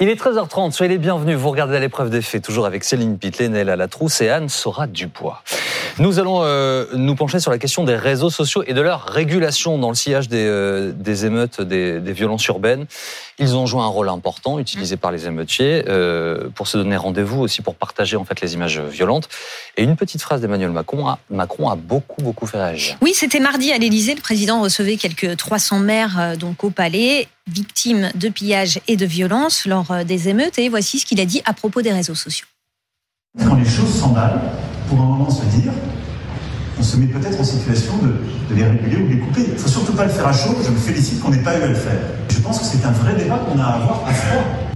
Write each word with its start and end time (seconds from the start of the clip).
Il 0.00 0.08
est 0.08 0.14
13h30, 0.14 0.70
soyez 0.70 0.92
les 0.92 0.98
bienvenus. 0.98 1.36
Vous 1.36 1.50
regardez 1.50 1.74
à 1.74 1.80
l'épreuve 1.80 2.08
des 2.08 2.22
faits, 2.22 2.44
toujours 2.44 2.66
avec 2.66 2.84
Céline 2.84 3.18
Pitlet, 3.18 3.64
la 3.64 3.88
trousse 3.88 4.20
et 4.20 4.28
Anne 4.28 4.48
Sora 4.48 4.86
Dubois. 4.86 5.42
Nous 5.98 6.20
allons 6.20 6.44
euh, 6.44 6.86
nous 6.94 7.16
pencher 7.16 7.40
sur 7.40 7.50
la 7.50 7.58
question 7.58 7.82
des 7.82 7.96
réseaux 7.96 8.30
sociaux 8.30 8.62
et 8.64 8.74
de 8.74 8.80
leur 8.80 9.06
régulation 9.06 9.76
dans 9.76 9.88
le 9.88 9.96
sillage 9.96 10.28
des, 10.28 10.46
euh, 10.46 10.92
des 10.92 11.26
émeutes, 11.26 11.60
des, 11.60 11.98
des, 11.98 12.12
violences 12.12 12.46
urbaines. 12.46 12.86
Ils 13.40 13.56
ont 13.56 13.66
joué 13.66 13.80
un 13.80 13.86
rôle 13.86 14.08
important, 14.08 14.60
utilisé 14.60 14.96
par 14.96 15.10
les 15.10 15.26
émeutiers, 15.26 15.82
euh, 15.88 16.48
pour 16.54 16.68
se 16.68 16.78
donner 16.78 16.96
rendez-vous 16.96 17.40
aussi 17.40 17.62
pour 17.62 17.74
partager 17.74 18.16
en 18.16 18.24
fait 18.24 18.40
les 18.40 18.54
images 18.54 18.78
violentes. 18.78 19.28
Et 19.76 19.82
une 19.82 19.96
petite 19.96 20.22
phrase 20.22 20.40
d'Emmanuel 20.40 20.70
Macron 20.70 21.16
Macron 21.28 21.70
a 21.70 21.74
beaucoup 21.74 22.22
beaucoup 22.22 22.46
fait 22.46 22.58
réagir. 22.58 22.96
Oui, 23.02 23.14
c'était 23.14 23.40
mardi 23.40 23.72
à 23.72 23.78
l'Élysée. 23.78 24.14
Le 24.14 24.20
président 24.20 24.62
recevait 24.62 24.96
quelques 24.96 25.36
300 25.36 25.80
maires 25.80 26.36
donc 26.38 26.62
au 26.62 26.70
Palais 26.70 27.26
victimes 27.48 28.10
de 28.14 28.28
pillages 28.28 28.80
et 28.88 28.96
de 28.96 29.06
violences 29.06 29.66
lors 29.66 29.90
euh, 29.90 30.04
des 30.04 30.28
émeutes. 30.28 30.58
Et 30.58 30.68
voici 30.68 30.98
ce 30.98 31.06
qu'il 31.06 31.20
a 31.20 31.24
dit 31.24 31.42
à 31.44 31.52
propos 31.52 31.82
des 31.82 31.92
réseaux 31.92 32.14
sociaux. 32.14 32.46
Quand 33.38 33.56
les 33.56 33.68
choses 33.68 33.94
s'emballent, 33.94 34.40
pour 34.88 35.00
un 35.00 35.04
moment 35.04 35.30
se 35.30 35.44
dire, 35.56 35.72
on 36.78 36.82
se 36.82 36.96
met 36.96 37.06
peut-être 37.06 37.40
en 37.40 37.44
situation 37.44 37.98
de, 37.98 38.16
de, 38.48 38.54
les 38.54 38.64
réguler 38.64 38.96
ou 38.96 39.08
de 39.08 39.12
les 39.14 39.18
couper. 39.18 39.44
Il 39.46 39.54
ne 39.54 39.58
faut 39.58 39.68
surtout 39.68 39.92
pas 39.92 40.04
le 40.04 40.10
faire 40.10 40.26
à 40.26 40.32
chaud. 40.32 40.56
Je 40.64 40.70
me 40.70 40.78
félicite 40.78 41.20
qu'on 41.20 41.30
n'ait 41.30 41.42
pas 41.42 41.58
eu 41.58 41.62
à 41.62 41.66
le 41.66 41.74
faire. 41.74 42.00
Je 42.30 42.38
pense 42.38 42.58
que 42.58 42.64
c'est 42.64 42.84
un 42.84 42.92
vrai 42.92 43.14
débat 43.14 43.38
qu'on 43.38 43.58
a 43.58 43.64
à 43.64 43.74
avoir 43.74 44.06
à 44.06 44.12
froid. 44.12 44.67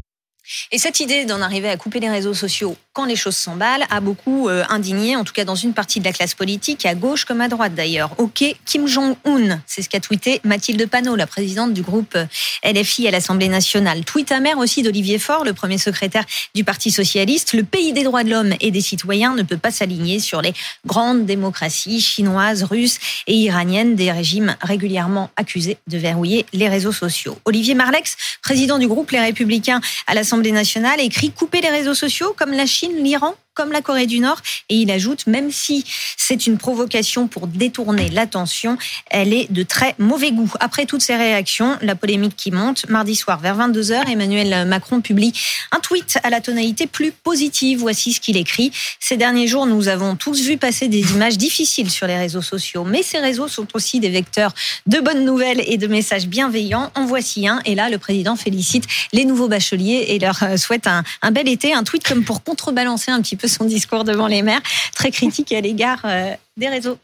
Et 0.72 0.78
cette 0.78 1.00
idée 1.00 1.24
d'en 1.24 1.40
arriver 1.40 1.68
à 1.68 1.76
couper 1.76 2.00
les 2.00 2.10
réseaux 2.10 2.34
sociaux 2.34 2.76
quand 2.92 3.04
les 3.06 3.16
choses 3.16 3.36
s'emballent 3.36 3.86
a 3.88 4.00
beaucoup 4.00 4.48
euh, 4.48 4.64
indigné, 4.68 5.16
en 5.16 5.24
tout 5.24 5.32
cas 5.32 5.44
dans 5.44 5.54
une 5.54 5.72
partie 5.72 6.00
de 6.00 6.04
la 6.04 6.12
classe 6.12 6.34
politique, 6.34 6.84
à 6.84 6.94
gauche 6.94 7.24
comme 7.24 7.40
à 7.40 7.48
droite 7.48 7.74
d'ailleurs. 7.74 8.10
Ok, 8.18 8.44
Kim 8.66 8.86
Jong-un, 8.86 9.60
c'est 9.66 9.80
ce 9.82 9.88
qu'a 9.88 10.00
tweeté 10.00 10.40
Mathilde 10.44 10.86
Panot, 10.88 11.16
la 11.16 11.26
présidente 11.26 11.72
du 11.72 11.82
groupe 11.82 12.16
euh, 12.16 12.26
LFI 12.64 13.08
à 13.08 13.10
l'Assemblée 13.10 13.48
nationale. 13.48 14.04
Tweet 14.04 14.30
amer 14.32 14.58
aussi 14.58 14.82
d'Olivier 14.82 15.18
Faure, 15.18 15.44
le 15.44 15.54
premier 15.54 15.78
secrétaire 15.78 16.24
du 16.54 16.64
Parti 16.64 16.90
socialiste. 16.90 17.54
Le 17.54 17.62
pays 17.62 17.92
des 17.92 18.02
droits 18.02 18.24
de 18.24 18.30
l'homme 18.30 18.54
et 18.60 18.70
des 18.70 18.80
citoyens 18.80 19.34
ne 19.34 19.42
peut 19.42 19.56
pas 19.56 19.70
s'aligner 19.70 20.20
sur 20.20 20.42
les 20.42 20.52
grandes 20.84 21.24
démocraties 21.24 22.00
chinoises, 22.00 22.64
russes 22.64 22.98
et 23.26 23.34
iraniennes, 23.34 23.94
des 23.94 24.12
régimes 24.12 24.54
régulièrement 24.60 25.30
accusés 25.36 25.78
de 25.86 25.96
verrouiller 25.96 26.44
les 26.52 26.68
réseaux 26.68 26.92
sociaux. 26.92 27.38
Olivier 27.46 27.74
Marlex, 27.74 28.16
président 28.42 28.78
du 28.78 28.88
groupe 28.88 29.10
Les 29.12 29.20
Républicains 29.20 29.80
à 30.06 30.14
l'Assemblée 30.14 30.31
nationale, 30.52 31.00
écrit 31.00 31.30
couper 31.30 31.60
les 31.60 31.70
réseaux 31.70 31.94
sociaux 31.94 32.34
comme 32.36 32.52
la 32.52 32.66
Chine 32.66 33.02
l'Iran 33.02 33.34
comme 33.54 33.72
la 33.72 33.82
Corée 33.82 34.06
du 34.06 34.20
Nord. 34.20 34.40
Et 34.68 34.76
il 34.76 34.90
ajoute, 34.90 35.26
même 35.26 35.50
si 35.50 35.84
c'est 36.16 36.46
une 36.46 36.58
provocation 36.58 37.28
pour 37.28 37.46
détourner 37.46 38.08
l'attention, 38.08 38.78
elle 39.10 39.32
est 39.32 39.50
de 39.52 39.62
très 39.62 39.94
mauvais 39.98 40.32
goût. 40.32 40.50
Après 40.60 40.86
toutes 40.86 41.02
ces 41.02 41.16
réactions, 41.16 41.76
la 41.82 41.94
polémique 41.94 42.36
qui 42.36 42.50
monte, 42.50 42.88
mardi 42.88 43.14
soir 43.14 43.38
vers 43.40 43.56
22h, 43.56 44.10
Emmanuel 44.10 44.66
Macron 44.66 45.00
publie 45.00 45.32
un 45.70 45.80
tweet 45.80 46.18
à 46.22 46.30
la 46.30 46.40
tonalité 46.40 46.86
plus 46.86 47.12
positive. 47.12 47.80
Voici 47.80 48.12
ce 48.12 48.20
qu'il 48.20 48.36
écrit. 48.36 48.72
Ces 49.00 49.16
derniers 49.16 49.46
jours, 49.46 49.66
nous 49.66 49.88
avons 49.88 50.16
tous 50.16 50.40
vu 50.40 50.56
passer 50.56 50.88
des 50.88 51.12
images 51.12 51.38
difficiles 51.38 51.90
sur 51.90 52.06
les 52.06 52.16
réseaux 52.16 52.42
sociaux, 52.42 52.84
mais 52.84 53.02
ces 53.02 53.18
réseaux 53.18 53.48
sont 53.48 53.66
aussi 53.74 54.00
des 54.00 54.10
vecteurs 54.10 54.54
de 54.86 55.00
bonnes 55.00 55.24
nouvelles 55.24 55.62
et 55.66 55.76
de 55.76 55.86
messages 55.86 56.26
bienveillants. 56.26 56.90
En 56.94 57.06
voici 57.06 57.46
un. 57.48 57.60
Et 57.64 57.74
là, 57.74 57.90
le 57.90 57.98
président 57.98 58.36
félicite 58.36 58.84
les 59.12 59.24
nouveaux 59.24 59.48
bacheliers 59.48 60.06
et 60.08 60.18
leur 60.18 60.38
souhaite 60.56 60.86
un, 60.86 61.04
un 61.22 61.30
bel 61.30 61.48
été. 61.48 61.74
Un 61.74 61.84
tweet 61.84 62.06
comme 62.06 62.24
pour 62.24 62.42
contrebalancer 62.42 63.10
un 63.10 63.20
petit 63.20 63.36
peu 63.36 63.41
son 63.48 63.64
discours 63.64 64.04
devant 64.04 64.26
les 64.26 64.42
maires, 64.42 64.62
très 64.94 65.10
critique 65.10 65.52
à 65.52 65.60
l'égard 65.60 66.00
euh, 66.04 66.34
des 66.56 66.68
réseaux 66.68 66.98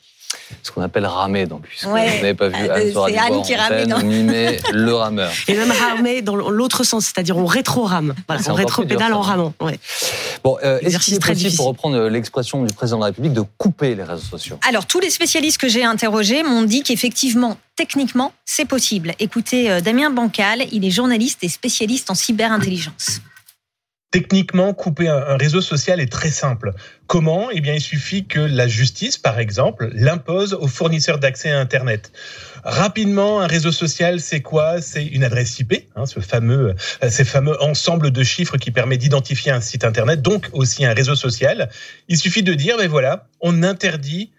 ce 0.62 0.70
qu'on 0.70 0.82
appelle 0.82 1.06
ramer. 1.06 1.46
Donc, 1.46 1.62
puisque 1.62 1.84
vous 1.84 1.94
n'avez 1.94 2.34
pas 2.34 2.48
vu 2.48 2.54
Anne 2.54 2.92
C'est 2.92 3.18
Anne 3.18 3.42
qui 3.42 3.54
rame 3.54 3.86
dans... 3.86 3.98
le 3.98 4.92
rameur. 4.92 5.32
Et 5.46 5.54
même 5.54 5.72
ramer 5.72 6.22
dans 6.22 6.36
l'autre 6.36 6.84
sens, 6.84 7.06
c'est-à-dire 7.06 7.36
on 7.36 7.46
rétro-rame. 7.46 8.14
Voilà, 8.26 8.42
on 8.48 8.54
rétro-pédale 8.54 9.14
en 9.14 9.20
ramant. 9.20 9.54
Ouais. 9.60 9.78
Bon, 10.44 10.58
euh, 10.62 10.78
est-ce 10.80 10.98
qu'il 10.98 11.14
est 11.14 11.24
possible, 11.24 11.56
pour 11.56 11.66
reprendre 11.66 12.08
l'expression 12.08 12.64
du 12.64 12.74
président 12.74 12.98
de 12.98 13.02
la 13.02 13.06
République, 13.06 13.32
de 13.32 13.44
couper 13.56 13.94
les 13.94 14.04
réseaux 14.04 14.22
sociaux? 14.22 14.58
Alors, 14.68 14.86
tous 14.86 15.00
les 15.00 15.10
spécialistes 15.10 15.58
que 15.58 15.68
j'ai 15.68 15.84
interrogés 15.84 16.42
m'ont 16.42 16.62
dit 16.62 16.82
qu'effectivement, 16.82 17.56
techniquement, 17.76 18.32
c'est 18.44 18.66
possible. 18.66 19.14
Écoutez, 19.18 19.70
euh, 19.70 19.80
Damien 19.80 20.10
Bancal, 20.10 20.64
il 20.72 20.84
est 20.84 20.90
journaliste 20.90 21.42
et 21.42 21.48
spécialiste 21.48 22.10
en 22.10 22.14
cyberintelligence. 22.14 23.20
Techniquement, 24.10 24.72
couper 24.72 25.06
un, 25.06 25.36
réseau 25.36 25.60
social 25.60 26.00
est 26.00 26.10
très 26.10 26.30
simple. 26.30 26.72
Comment? 27.06 27.50
Eh 27.50 27.60
bien, 27.60 27.74
il 27.74 27.80
suffit 27.80 28.24
que 28.24 28.40
la 28.40 28.66
justice, 28.66 29.18
par 29.18 29.38
exemple, 29.38 29.90
l'impose 29.92 30.54
aux 30.54 30.66
fournisseurs 30.66 31.18
d'accès 31.18 31.50
à 31.50 31.60
Internet. 31.60 32.10
Rapidement, 32.64 33.42
un 33.42 33.46
réseau 33.46 33.70
social, 33.70 34.20
c'est 34.20 34.40
quoi? 34.40 34.80
C'est 34.80 35.04
une 35.04 35.24
adresse 35.24 35.58
IP, 35.58 35.74
hein, 35.94 36.06
ce 36.06 36.20
fameux, 36.20 36.74
euh, 37.02 37.10
ces 37.10 37.26
fameux 37.26 37.62
ensemble 37.62 38.10
de 38.10 38.22
chiffres 38.22 38.56
qui 38.56 38.70
permet 38.70 38.96
d'identifier 38.96 39.52
un 39.52 39.60
site 39.60 39.84
Internet, 39.84 40.22
donc 40.22 40.48
aussi 40.54 40.86
un 40.86 40.94
réseau 40.94 41.14
social. 41.14 41.68
Il 42.08 42.16
suffit 42.16 42.42
de 42.42 42.54
dire, 42.54 42.78
ben 42.78 42.88
voilà, 42.88 43.28
on 43.42 43.62
interdit 43.62 44.30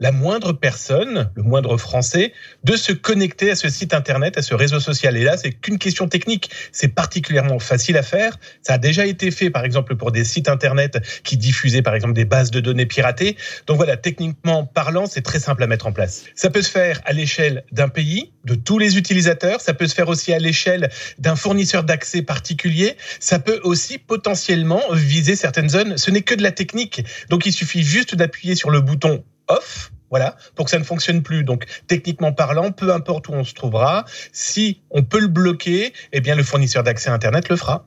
la 0.00 0.12
moindre 0.12 0.52
personne, 0.52 1.30
le 1.34 1.42
moindre 1.42 1.76
Français, 1.76 2.32
de 2.64 2.76
se 2.76 2.92
connecter 2.92 3.50
à 3.50 3.56
ce 3.56 3.68
site 3.68 3.94
internet, 3.94 4.38
à 4.38 4.42
ce 4.42 4.54
réseau 4.54 4.80
social. 4.80 5.16
Et 5.16 5.24
là, 5.24 5.36
c'est 5.36 5.52
qu'une 5.52 5.78
question 5.78 6.08
technique. 6.08 6.50
C'est 6.72 6.88
particulièrement 6.88 7.58
facile 7.58 7.96
à 7.96 8.02
faire. 8.02 8.38
Ça 8.62 8.74
a 8.74 8.78
déjà 8.78 9.06
été 9.06 9.30
fait, 9.30 9.50
par 9.50 9.64
exemple, 9.64 9.96
pour 9.96 10.12
des 10.12 10.24
sites 10.24 10.48
internet 10.48 10.98
qui 11.24 11.36
diffusaient, 11.36 11.82
par 11.82 11.94
exemple, 11.94 12.14
des 12.14 12.24
bases 12.24 12.50
de 12.50 12.60
données 12.60 12.86
piratées. 12.86 13.36
Donc 13.66 13.76
voilà, 13.76 13.96
techniquement 13.96 14.64
parlant, 14.64 15.06
c'est 15.06 15.22
très 15.22 15.40
simple 15.40 15.62
à 15.62 15.66
mettre 15.66 15.86
en 15.86 15.92
place. 15.92 16.24
Ça 16.34 16.50
peut 16.50 16.62
se 16.62 16.70
faire 16.70 17.00
à 17.04 17.12
l'échelle 17.12 17.64
d'un 17.72 17.88
pays, 17.88 18.32
de 18.44 18.54
tous 18.54 18.78
les 18.78 18.96
utilisateurs. 18.96 19.60
Ça 19.60 19.74
peut 19.74 19.86
se 19.86 19.94
faire 19.94 20.08
aussi 20.08 20.32
à 20.32 20.38
l'échelle 20.38 20.90
d'un 21.18 21.36
fournisseur 21.36 21.84
d'accès 21.84 22.22
particulier. 22.22 22.96
Ça 23.20 23.38
peut 23.38 23.60
aussi 23.62 23.98
potentiellement 23.98 24.82
viser 24.92 25.36
certaines 25.36 25.68
zones. 25.68 25.98
Ce 25.98 26.10
n'est 26.10 26.22
que 26.22 26.34
de 26.34 26.42
la 26.42 26.52
technique. 26.52 27.04
Donc 27.28 27.46
il 27.46 27.52
suffit 27.52 27.82
juste 27.82 28.14
d'appuyer 28.14 28.54
sur 28.54 28.70
le 28.70 28.80
bouton 28.80 29.24
off, 29.48 29.90
voilà, 30.10 30.36
pour 30.54 30.64
que 30.64 30.70
ça 30.70 30.78
ne 30.78 30.84
fonctionne 30.84 31.22
plus. 31.22 31.44
Donc, 31.44 31.64
techniquement 31.86 32.32
parlant, 32.32 32.72
peu 32.72 32.92
importe 32.92 33.28
où 33.28 33.32
on 33.32 33.44
se 33.44 33.54
trouvera, 33.54 34.04
si 34.32 34.80
on 34.90 35.02
peut 35.02 35.20
le 35.20 35.28
bloquer, 35.28 35.92
eh 36.12 36.20
bien, 36.20 36.34
le 36.34 36.42
fournisseur 36.42 36.82
d'accès 36.82 37.10
Internet 37.10 37.48
le 37.48 37.56
fera. 37.56 37.84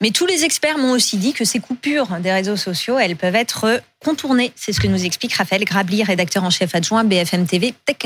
Mais 0.00 0.10
tous 0.10 0.26
les 0.26 0.44
experts 0.44 0.78
m'ont 0.78 0.92
aussi 0.92 1.18
dit 1.18 1.32
que 1.32 1.44
ces 1.44 1.60
coupures 1.60 2.08
des 2.20 2.32
réseaux 2.32 2.56
sociaux, 2.56 2.98
elles 2.98 3.16
peuvent 3.16 3.34
être 3.34 3.82
contournées. 4.02 4.52
C'est 4.56 4.72
ce 4.72 4.80
que 4.80 4.88
nous 4.88 5.04
explique 5.04 5.34
Raphaël 5.34 5.64
Grabli, 5.64 6.02
rédacteur 6.02 6.42
en 6.44 6.50
chef 6.50 6.74
adjoint 6.74 7.04
BFM 7.04 7.46
TV 7.46 7.74
Tech 7.84 7.98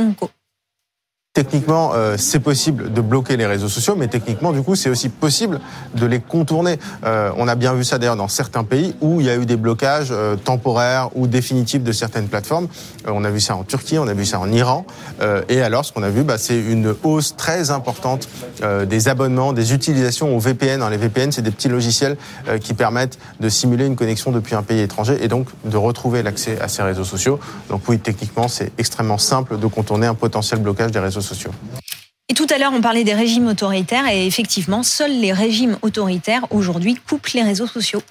Techniquement, 1.34 1.90
euh, 1.94 2.14
c'est 2.16 2.38
possible 2.38 2.92
de 2.92 3.00
bloquer 3.00 3.36
les 3.36 3.46
réseaux 3.46 3.68
sociaux, 3.68 3.96
mais 3.98 4.06
techniquement, 4.06 4.52
du 4.52 4.62
coup, 4.62 4.76
c'est 4.76 4.88
aussi 4.88 5.08
possible 5.08 5.58
de 5.96 6.06
les 6.06 6.20
contourner. 6.20 6.78
Euh, 7.04 7.32
on 7.36 7.48
a 7.48 7.56
bien 7.56 7.74
vu 7.74 7.82
ça 7.82 7.98
d'ailleurs 7.98 8.14
dans 8.14 8.28
certains 8.28 8.62
pays 8.62 8.94
où 9.00 9.20
il 9.20 9.26
y 9.26 9.30
a 9.30 9.34
eu 9.34 9.44
des 9.44 9.56
blocages 9.56 10.10
euh, 10.12 10.36
temporaires 10.36 11.10
ou 11.16 11.26
définitifs 11.26 11.82
de 11.82 11.90
certaines 11.90 12.28
plateformes. 12.28 12.68
on 13.08 13.24
a 13.24 13.30
vu 13.30 13.40
ça 13.40 13.56
en 13.56 13.64
Turquie, 13.64 13.98
on 13.98 14.06
a 14.06 14.14
vu 14.14 14.24
ça 14.24 14.38
en 14.38 14.52
Iran. 14.52 14.86
et 15.48 15.60
alors, 15.60 15.84
ce 15.84 15.92
qu'on 15.92 16.04
a 16.04 16.08
vu, 16.08 16.22
bah, 16.22 16.38
c'est 16.38 16.56
une 16.56 16.94
hausse 17.02 17.34
très 17.34 17.72
importante 17.72 18.28
des 18.86 19.08
abonnements, 19.08 19.52
des 19.52 19.74
utilisations 19.74 20.36
au 20.36 20.38
VPN. 20.38 20.88
les 20.88 20.96
VPN, 20.96 21.32
c'est 21.32 21.42
des 21.42 21.50
petits 21.50 21.68
logiciels 21.68 22.16
qui 22.60 22.74
permettent 22.74 23.18
de 23.40 23.48
simuler 23.48 23.86
une 23.86 23.96
connexion 23.96 24.30
depuis 24.30 24.54
un 24.54 24.62
pays 24.62 24.80
étranger 24.80 25.18
et 25.20 25.28
donc 25.28 25.48
de 25.64 25.76
retrouver 25.76 26.22
l'accès 26.22 26.60
à 26.60 26.68
ces 26.68 26.82
réseaux 26.82 27.04
sociaux. 27.04 27.40
Donc 27.70 27.82
oui, 27.88 27.98
techniquement, 27.98 28.46
c'est 28.46 28.70
extrêmement 28.78 29.18
simple 29.18 29.58
de 29.58 29.66
contourner 29.66 30.06
un 30.06 30.14
potentiel 30.14 30.60
blocage 30.60 30.92
des 30.92 31.00
réseaux 31.00 31.20
sociaux. 31.20 31.23
Et 32.28 32.34
tout 32.34 32.46
à 32.50 32.58
l'heure, 32.58 32.72
on 32.74 32.80
parlait 32.80 33.04
des 33.04 33.14
régimes 33.14 33.48
autoritaires 33.48 34.08
et 34.08 34.26
effectivement, 34.26 34.82
seuls 34.82 35.20
les 35.20 35.32
régimes 35.32 35.78
autoritaires 35.82 36.46
aujourd'hui 36.50 36.94
coupent 36.94 37.28
les 37.28 37.42
réseaux 37.42 37.66
sociaux. 37.66 38.02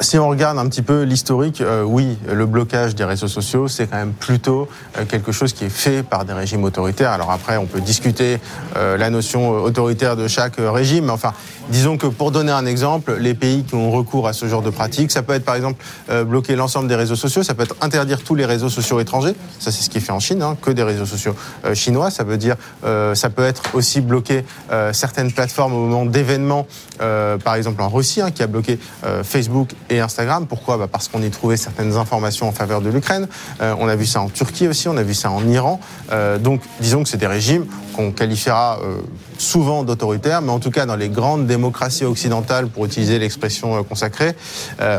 Si 0.00 0.16
on 0.16 0.28
regarde 0.28 0.58
un 0.58 0.68
petit 0.68 0.82
peu 0.82 1.02
l'historique, 1.02 1.60
euh, 1.60 1.82
oui, 1.82 2.18
le 2.32 2.46
blocage 2.46 2.94
des 2.94 3.02
réseaux 3.02 3.26
sociaux, 3.26 3.66
c'est 3.66 3.88
quand 3.88 3.96
même 3.96 4.12
plutôt 4.12 4.68
euh, 4.96 5.04
quelque 5.04 5.32
chose 5.32 5.52
qui 5.52 5.64
est 5.64 5.68
fait 5.68 6.04
par 6.04 6.24
des 6.24 6.32
régimes 6.32 6.62
autoritaires. 6.62 7.10
Alors 7.10 7.32
après, 7.32 7.56
on 7.56 7.66
peut 7.66 7.80
discuter 7.80 8.38
euh, 8.76 8.96
la 8.96 9.10
notion 9.10 9.50
autoritaire 9.50 10.14
de 10.14 10.28
chaque 10.28 10.54
régime, 10.58 11.06
mais 11.06 11.10
enfin, 11.10 11.32
disons 11.70 11.96
que 11.96 12.06
pour 12.06 12.30
donner 12.30 12.52
un 12.52 12.64
exemple, 12.64 13.16
les 13.18 13.34
pays 13.34 13.64
qui 13.64 13.74
ont 13.74 13.90
recours 13.90 14.28
à 14.28 14.32
ce 14.34 14.46
genre 14.46 14.62
de 14.62 14.70
pratique, 14.70 15.10
ça 15.10 15.24
peut 15.24 15.32
être 15.32 15.44
par 15.44 15.56
exemple 15.56 15.82
bloquer 16.26 16.54
l'ensemble 16.54 16.86
des 16.86 16.94
réseaux 16.94 17.16
sociaux, 17.16 17.42
ça 17.42 17.54
peut 17.54 17.64
être 17.64 17.74
interdire 17.80 18.22
tous 18.22 18.36
les 18.36 18.46
réseaux 18.46 18.70
sociaux 18.70 19.00
étrangers, 19.00 19.34
ça 19.58 19.72
c'est 19.72 19.82
ce 19.82 19.90
qui 19.90 19.98
est 19.98 20.00
fait 20.00 20.12
en 20.12 20.20
Chine, 20.20 20.42
hein, 20.42 20.56
que 20.62 20.70
des 20.70 20.84
réseaux 20.84 21.06
sociaux 21.06 21.34
chinois, 21.74 22.10
ça 22.10 22.24
veut 22.24 22.38
dire, 22.38 22.56
ça 22.82 23.30
peut 23.30 23.44
être 23.44 23.74
aussi 23.74 24.00
bloquer 24.00 24.44
certaines 24.92 25.32
plateformes 25.32 25.74
au 25.74 25.86
moment 25.86 26.06
d'événements, 26.06 26.66
par 26.98 27.56
exemple 27.56 27.82
en 27.82 27.88
Russie, 27.90 28.22
hein, 28.22 28.30
qui 28.30 28.42
a 28.42 28.46
bloqué 28.46 28.78
Facebook 29.22 29.74
et 29.90 30.00
Instagram. 30.00 30.46
Pourquoi? 30.46 30.76
Bah 30.76 30.88
Parce 30.90 31.08
qu'on 31.08 31.22
y 31.22 31.30
trouvait 31.30 31.56
certaines 31.56 31.96
informations 31.96 32.48
en 32.48 32.52
faveur 32.52 32.80
de 32.80 32.90
l'Ukraine. 32.90 33.28
Euh, 33.60 33.74
on 33.78 33.88
a 33.88 33.96
vu 33.96 34.06
ça 34.06 34.20
en 34.20 34.28
Turquie 34.28 34.68
aussi, 34.68 34.88
on 34.88 34.96
a 34.96 35.02
vu 35.02 35.14
ça 35.14 35.30
en 35.30 35.46
Iran. 35.48 35.80
Euh, 36.12 36.38
donc 36.38 36.62
disons 36.80 37.02
que 37.02 37.08
c'est 37.08 37.16
des 37.16 37.26
régimes 37.26 37.66
qu'on 37.94 38.12
qualifiera 38.12 38.78
euh, 38.82 38.98
souvent 39.38 39.84
d'autoritaires, 39.84 40.42
mais 40.42 40.50
en 40.50 40.60
tout 40.60 40.70
cas 40.70 40.86
dans 40.86 40.96
les 40.96 41.08
grandes 41.08 41.46
démocraties 41.46 42.04
occidentales, 42.04 42.68
pour 42.68 42.86
utiliser 42.86 43.18
l'expression 43.18 43.82
consacrée, 43.84 44.34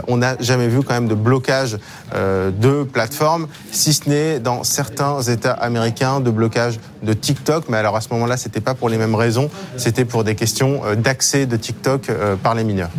on 0.07 0.18
n'a 0.18 0.36
jamais 0.39 0.68
vu 0.68 0.81
quand 0.81 0.94
même 0.94 1.07
de 1.07 1.15
blocage 1.15 1.77
de 2.13 2.83
plateformes, 2.83 3.47
si 3.71 3.94
ce 3.94 4.09
n'est 4.09 4.39
dans 4.39 4.63
certains 4.63 5.21
États 5.21 5.53
américains 5.53 6.19
de 6.19 6.31
blocage 6.31 6.80
de 7.03 7.13
TikTok. 7.13 7.65
Mais 7.69 7.77
alors 7.77 7.95
à 7.95 8.01
ce 8.01 8.09
moment-là, 8.12 8.38
c'était 8.38 8.62
pas 8.62 8.75
pour 8.75 8.89
les 8.89 8.97
mêmes 8.97 9.15
raisons, 9.15 9.50
c'était 9.77 10.06
pour 10.06 10.24
des 10.24 10.36
questions 10.36 10.81
d'accès 10.97 11.45
de 11.45 11.57
TikTok 11.57 12.09
par 12.41 12.56
les 12.56 12.63
mineurs. 12.63 12.91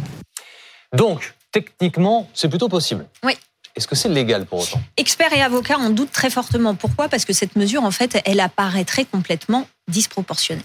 Donc, 0.97 1.35
techniquement, 1.53 2.29
c'est 2.35 2.49
plutôt 2.49 2.69
possible. 2.69 3.07
Oui. 3.25 3.33
Est-ce 3.77 3.87
que 3.87 3.95
c'est 3.95 4.09
légal 4.09 4.47
pour 4.47 4.61
autant? 4.61 4.81
Experts 4.97 5.33
et 5.33 5.43
avocats 5.43 5.79
en 5.79 5.91
doutent 5.91 6.13
très 6.13 6.31
fortement. 6.31 6.75
Pourquoi? 6.75 7.09
Parce 7.09 7.25
que 7.25 7.33
cette 7.33 7.57
mesure, 7.57 7.85
en 7.85 7.91
fait, 7.91 8.21
elle 8.25 8.41
apparaîtrait 8.41 9.05
complètement 9.05 9.69
disproportionnée. 9.89 10.65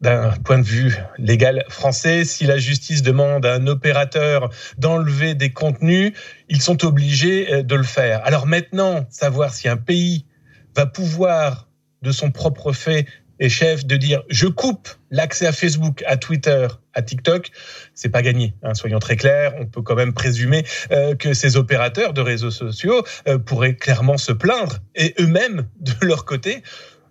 D'un 0.00 0.32
point 0.44 0.58
de 0.58 0.64
vue 0.64 0.96
légal 1.18 1.64
français, 1.68 2.24
si 2.24 2.44
la 2.44 2.58
justice 2.58 3.02
demande 3.02 3.46
à 3.46 3.54
un 3.54 3.66
opérateur 3.66 4.50
d'enlever 4.78 5.34
des 5.34 5.52
contenus, 5.52 6.12
ils 6.48 6.60
sont 6.60 6.84
obligés 6.84 7.52
euh, 7.52 7.62
de 7.62 7.74
le 7.74 7.84
faire. 7.84 8.20
Alors 8.24 8.46
maintenant, 8.46 9.06
savoir 9.10 9.54
si 9.54 9.68
un 9.68 9.76
pays 9.76 10.26
va 10.74 10.86
pouvoir, 10.86 11.68
de 12.02 12.10
son 12.10 12.30
propre 12.30 12.72
fait, 12.72 13.06
et 13.40 13.48
chef 13.48 13.84
de 13.84 13.96
dire 13.96 14.22
je 14.28 14.46
coupe 14.46 14.88
l'accès 15.10 15.46
à 15.46 15.52
Facebook, 15.52 16.02
à 16.06 16.16
Twitter, 16.16 16.66
à 16.94 17.02
TikTok, 17.02 17.50
c'est 17.94 18.08
pas 18.08 18.22
gagné. 18.22 18.54
Hein, 18.62 18.74
soyons 18.74 18.98
très 18.98 19.16
clairs, 19.16 19.54
on 19.58 19.66
peut 19.66 19.82
quand 19.82 19.94
même 19.94 20.12
présumer 20.12 20.64
euh, 20.90 21.14
que 21.14 21.34
ces 21.34 21.56
opérateurs 21.56 22.12
de 22.12 22.20
réseaux 22.20 22.50
sociaux 22.50 23.04
euh, 23.28 23.38
pourraient 23.38 23.74
clairement 23.74 24.16
se 24.16 24.32
plaindre 24.32 24.78
et 24.94 25.14
eux-mêmes 25.20 25.66
de 25.80 25.92
leur 26.02 26.24
côté, 26.24 26.62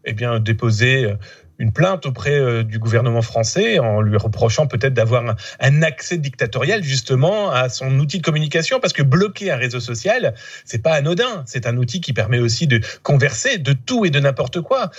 eh 0.06 0.14
bien 0.14 0.40
déposer 0.40 1.06
euh, 1.06 1.16
une 1.60 1.72
plainte 1.72 2.08
auprès 2.08 2.64
du 2.64 2.80
gouvernement 2.80 3.22
français 3.22 3.78
en 3.78 4.02
lui 4.02 4.18
reprochant 4.18 4.66
peut-être 4.66 4.96
d'avoir 4.96 5.36
un, 5.60 5.82
accès 5.84 6.18
dictatorial 6.18 6.84
justement 6.84 7.52
à 7.52 7.70
son 7.70 8.00
outil 8.00 8.18
de 8.18 8.24
communication 8.24 8.80
parce 8.80 8.92
que 8.92 9.04
bloquer 9.04 9.52
un 9.52 9.56
réseau 9.56 9.80
social, 9.80 10.34
c'est 10.66 10.82
pas 10.82 10.94
anodin, 10.94 11.44
c'est 11.46 11.68
un 11.68 11.78
outil 11.78 12.02
qui 12.02 12.12
permet 12.12 12.40
aussi 12.40 12.66
de 12.66 12.82
converser 13.04 13.60
de 13.60 13.72
tout 13.72 14.04
et 14.04 14.10
de 14.10 14.20
n'importe 14.20 14.62
quoi. 14.62 14.90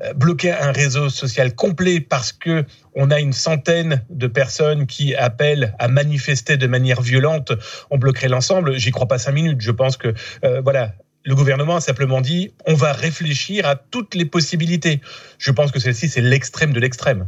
Euh, 0.00 0.12
bloquer 0.12 0.52
un 0.52 0.70
réseau 0.70 1.08
social 1.08 1.54
complet 1.54 2.00
parce 2.00 2.32
que 2.32 2.64
on 2.94 3.10
a 3.10 3.18
une 3.18 3.32
centaine 3.32 4.04
de 4.10 4.26
personnes 4.28 4.86
qui 4.86 5.14
appellent 5.14 5.74
à 5.78 5.88
manifester 5.88 6.56
de 6.56 6.66
manière 6.66 7.02
violente, 7.02 7.52
on 7.90 7.98
bloquerait 7.98 8.28
l'ensemble. 8.28 8.78
J'y 8.78 8.92
crois 8.92 9.08
pas 9.08 9.18
cinq 9.18 9.32
minutes. 9.32 9.60
Je 9.60 9.72
pense 9.72 9.96
que 9.96 10.14
euh, 10.44 10.60
voilà, 10.60 10.94
le 11.24 11.34
gouvernement 11.34 11.76
a 11.76 11.80
simplement 11.80 12.20
dit 12.20 12.52
on 12.66 12.74
va 12.74 12.92
réfléchir 12.92 13.66
à 13.66 13.74
toutes 13.74 14.14
les 14.14 14.24
possibilités. 14.24 15.00
Je 15.38 15.50
pense 15.50 15.72
que 15.72 15.80
celle-ci 15.80 16.08
c'est 16.08 16.20
l'extrême 16.20 16.72
de 16.72 16.80
l'extrême. 16.80 17.26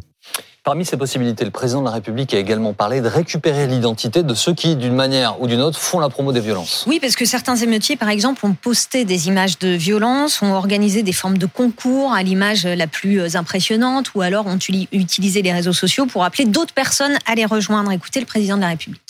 Parmi 0.63 0.85
ces 0.85 0.99
possibilités, 0.99 1.47
le 1.47 1.51
président 1.51 1.81
de 1.81 1.87
la 1.87 1.93
République 1.93 2.35
a 2.35 2.39
également 2.39 2.75
parlé 2.75 3.01
de 3.01 3.09
récupérer 3.09 3.67
l'identité 3.67 4.23
de 4.23 4.35
ceux 4.35 4.53
qui, 4.53 4.77
d'une 4.77 4.95
manière 4.95 5.41
ou 5.41 5.47
d'une 5.47 5.63
autre, 5.63 5.79
font 5.79 6.01
la 6.01 6.11
promo 6.11 6.33
des 6.33 6.41
violences. 6.41 6.85
Oui, 6.87 6.99
parce 7.01 7.17
que 7.17 7.25
certains 7.25 7.57
émeutiers, 7.57 7.97
par 7.97 8.11
exemple, 8.11 8.45
ont 8.45 8.53
posté 8.53 9.07
des 9.07 9.29
images 9.29 9.59
de 9.59 9.69
violences, 9.69 10.43
ont 10.43 10.53
organisé 10.53 11.03
des 11.03 11.15
formes 11.15 11.39
de 11.39 11.47
concours 11.47 12.13
à 12.13 12.23
l'image 12.23 12.67
la 12.67 12.87
plus 12.87 13.37
impressionnante, 13.37 14.15
ou 14.15 14.21
alors 14.21 14.47
ont 14.47 14.59
utilisé 14.93 15.41
les 15.41 15.53
réseaux 15.53 15.73
sociaux 15.73 16.05
pour 16.05 16.25
appeler 16.25 16.45
d'autres 16.45 16.75
personnes 16.75 17.17
à 17.25 17.35
les 17.35 17.47
rejoindre. 17.47 17.91
Écoutez 17.91 18.21
le 18.21 18.27
président 18.27 18.57
de 18.57 18.63
la 18.63 18.69
République. 18.69 19.01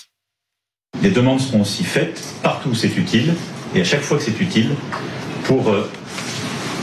Les 1.03 1.11
demandes 1.11 1.41
seront 1.41 1.63
aussi 1.63 1.83
faites 1.83 2.23
partout 2.45 2.69
où 2.69 2.75
c'est 2.77 2.97
utile, 2.97 3.35
et 3.75 3.81
à 3.81 3.85
chaque 3.85 4.03
fois 4.03 4.19
que 4.19 4.23
c'est 4.23 4.41
utile, 4.41 4.71
pour 5.43 5.69
euh, 5.71 5.91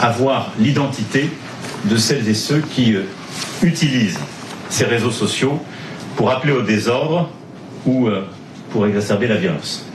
avoir 0.02 0.52
l'identité 0.60 1.30
de 1.86 1.96
celles 1.96 2.28
et 2.28 2.34
ceux 2.34 2.60
qui 2.60 2.96
euh, 2.96 3.04
utilisent 3.64 4.20
ces 4.70 4.86
réseaux 4.86 5.12
sociaux 5.12 5.60
pour 6.16 6.32
appeler 6.32 6.54
au 6.54 6.62
désordre 6.62 7.30
ou 7.86 8.08
euh, 8.08 8.26
pour 8.72 8.86
exacerber 8.88 9.28
la 9.28 9.36
violence. 9.36 9.86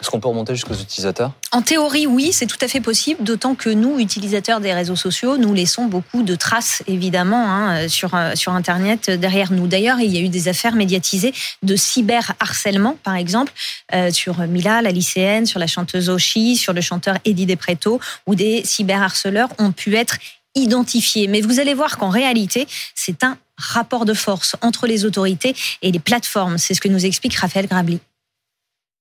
Est-ce 0.00 0.10
qu'on 0.10 0.20
peut 0.20 0.28
remonter 0.28 0.54
jusqu'aux 0.54 0.74
utilisateurs? 0.74 1.32
En 1.52 1.62
théorie, 1.62 2.06
oui, 2.06 2.30
c'est 2.32 2.46
tout 2.46 2.58
à 2.60 2.68
fait 2.68 2.80
possible, 2.80 3.24
d'autant 3.24 3.54
que 3.54 3.70
nous, 3.70 3.98
utilisateurs 3.98 4.60
des 4.60 4.74
réseaux 4.74 4.96
sociaux, 4.96 5.38
nous 5.38 5.54
laissons 5.54 5.86
beaucoup 5.86 6.22
de 6.22 6.34
traces, 6.34 6.82
évidemment, 6.86 7.48
hein, 7.48 7.88
sur, 7.88 8.14
euh, 8.14 8.34
sur 8.34 8.52
Internet 8.52 9.08
derrière 9.08 9.50
nous. 9.52 9.66
D'ailleurs, 9.66 10.00
il 10.00 10.12
y 10.12 10.18
a 10.18 10.20
eu 10.20 10.28
des 10.28 10.48
affaires 10.48 10.74
médiatisées 10.74 11.32
de 11.62 11.74
cyberharcèlement, 11.76 12.98
par 13.02 13.14
exemple, 13.14 13.52
euh, 13.94 14.10
sur 14.10 14.40
Mila, 14.40 14.82
la 14.82 14.90
lycéenne, 14.90 15.46
sur 15.46 15.58
la 15.58 15.68
chanteuse 15.68 16.10
Oshi, 16.10 16.56
sur 16.56 16.74
le 16.74 16.82
chanteur 16.82 17.16
Eddie 17.24 17.46
Depreto, 17.46 17.98
où 18.26 18.34
des 18.34 18.62
cyberharceleurs 18.64 19.48
ont 19.58 19.72
pu 19.72 19.94
être 19.94 20.18
identifiés. 20.54 21.28
Mais 21.28 21.40
vous 21.40 21.60
allez 21.60 21.74
voir 21.74 21.96
qu'en 21.98 22.10
réalité, 22.10 22.66
c'est 22.94 23.24
un 23.24 23.38
rapport 23.56 24.04
de 24.04 24.14
force 24.14 24.56
entre 24.62 24.86
les 24.86 25.04
autorités 25.04 25.54
et 25.82 25.92
les 25.92 25.98
plateformes. 25.98 26.58
C'est 26.58 26.74
ce 26.74 26.80
que 26.80 26.88
nous 26.88 27.04
explique 27.06 27.34
Raphaël 27.34 27.66
Grabli. 27.66 28.00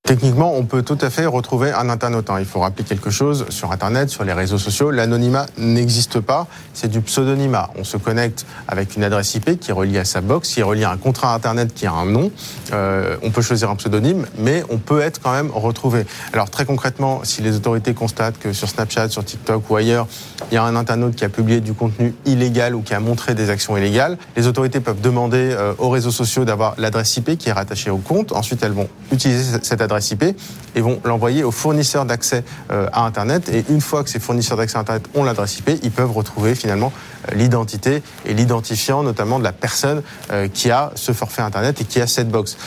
Techniquement, 0.06 0.54
on 0.54 0.66
peut 0.66 0.82
tout 0.82 0.98
à 1.00 1.10
fait 1.10 1.26
retrouver 1.26 1.72
un 1.72 1.88
internaute. 1.88 2.30
Hein. 2.30 2.36
Il 2.40 2.46
faut 2.46 2.60
rappeler 2.60 2.84
quelque 2.84 3.10
chose 3.10 3.46
sur 3.48 3.72
Internet, 3.72 4.10
sur 4.10 4.26
les 4.26 4.34
réseaux 4.34 4.58
sociaux. 4.58 4.92
L'anonymat 4.92 5.46
n'existe 5.58 6.20
pas, 6.20 6.46
c'est 6.74 6.90
du 6.90 7.00
pseudonymat. 7.00 7.70
On 7.78 7.86
se 7.86 7.96
connecte 7.96 8.46
avec 8.68 8.98
une 8.98 9.06
adresse 9.06 9.34
IP 9.34 9.58
qui 9.62 9.72
est 9.72 9.74
reliée 9.74 10.00
à 10.00 10.04
sa 10.04 10.20
box, 10.20 10.50
qui 10.50 10.60
est 10.60 10.64
reliée 10.64 10.84
à 10.84 10.92
un 10.92 10.98
contrat 10.98 11.34
Internet 11.34 11.74
qui 11.74 11.86
a 11.86 11.94
un 11.94 12.06
nom. 12.06 12.32
Euh, 12.74 13.16
on 13.24 13.32
peut 13.32 13.42
choisir 13.42 13.70
un 13.70 13.78
pseudonyme, 13.78 14.26
mais 14.38 14.66
on 14.70 14.78
peut 14.78 15.00
être 15.00 15.22
quand 15.22 15.32
même 15.32 15.52
retrouvé. 15.52 16.06
Alors 16.34 16.50
très 16.50 16.66
concrètement, 16.66 17.22
si 17.24 17.42
les 17.42 17.56
autorités 17.56 17.94
constatent 17.94 18.38
que 18.38 18.52
sur 18.52 18.68
Snapchat, 18.68 19.08
sur 19.08 19.24
TikTok 19.24 19.70
ou 19.70 19.78
ailleurs, 19.78 20.08
il 20.52 20.56
y 20.56 20.58
a 20.58 20.64
un 20.64 20.76
internaute 20.76 21.16
qui 21.16 21.24
a 21.24 21.30
publié 21.30 21.62
du 21.62 21.74
contenu 21.74 22.14
illégal 22.26 22.76
ou 22.76 22.82
qui 22.82 22.94
a 22.94 23.00
montré 23.00 23.36
des 23.36 23.50
actions 23.50 23.78
illégales, 23.78 24.18
les 24.36 24.48
autorités 24.48 24.82
peuvent 24.82 25.00
demander 25.00 25.56
euh, 25.58 25.74
aux 25.78 25.90
réseaux 25.90 26.12
sociaux 26.12 26.44
d'avoir 26.44 26.76
l'adresse 26.78 27.16
IP 27.16 27.38
qui 27.38 27.48
est 27.48 27.54
rattachée 27.54 27.90
au 27.90 28.00
compte. 28.00 28.34
Ensuite, 28.34 28.62
elles 28.64 28.74
vont 28.74 28.90
utiliser 29.10 29.60
cette 29.62 29.80
adresse 29.80 29.93
IP 30.00 30.36
et 30.76 30.82
vont 30.82 31.00
l'envoyer 31.04 31.44
aux 31.44 31.52
fournisseurs 31.52 32.06
d'accès 32.06 32.44
euh, 32.72 32.88
à 32.92 33.06
Internet. 33.06 33.50
Et 33.50 33.66
une 33.70 33.82
fois 33.82 34.04
que 34.04 34.10
ces 34.10 34.20
fournisseurs 34.20 34.58
d'accès 34.58 34.78
à 34.78 34.82
Internet 34.82 35.06
ont 35.16 35.24
l'adresse 35.24 35.60
IP, 35.60 35.72
ils 35.84 35.92
peuvent 35.92 36.12
retrouver 36.12 36.56
finalement 36.56 36.92
euh, 37.30 37.36
l'identité 37.36 38.02
et 38.26 38.34
l'identifiant 38.34 39.04
notamment 39.04 39.40
de 39.40 39.44
la 39.44 39.52
personne 39.52 40.02
euh, 40.32 40.48
qui 40.48 40.72
a 40.72 40.92
ce 40.96 41.12
forfait 41.12 41.42
Internet 41.42 41.82
et 41.82 41.86
qui 41.86 42.02
a 42.02 42.08
cette 42.08 42.30
box. 42.30 42.58